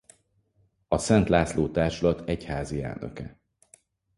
[0.87, 3.39] A Szent László Társulat egyházi elnöke.